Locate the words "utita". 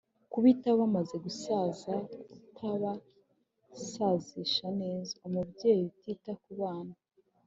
5.89-6.31